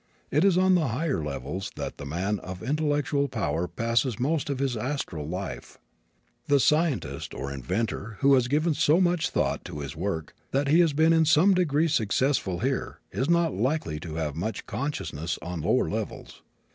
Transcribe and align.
It 0.31 0.43
is 0.43 0.57
on 0.57 0.73
the 0.73 0.87
higher 0.87 1.23
levels 1.23 1.69
that 1.75 1.97
the 1.97 2.07
man 2.07 2.39
of 2.39 2.63
intellectual 2.63 3.27
power 3.27 3.67
passes 3.67 4.19
most 4.19 4.49
of 4.49 4.57
his 4.57 4.75
astral 4.75 5.27
life. 5.27 5.77
The 6.47 6.59
scientist 6.59 7.35
or 7.35 7.49
the 7.49 7.57
inventor 7.57 8.17
who 8.21 8.33
has 8.33 8.47
given 8.47 8.73
so 8.73 8.99
much 8.99 9.29
thought 9.29 9.63
to 9.65 9.81
his 9.81 9.95
work 9.95 10.33
that 10.49 10.69
he 10.69 10.79
has 10.79 10.93
been 10.93 11.13
in 11.13 11.25
some 11.25 11.53
degree 11.53 11.87
successful 11.87 12.61
here 12.61 12.99
is 13.11 13.29
not 13.29 13.53
likely 13.53 13.99
to 13.99 14.15
have 14.15 14.35
much 14.35 14.65
consciousness 14.65 15.37
on 15.43 15.61
lower 15.61 15.87
levels. 15.87 16.41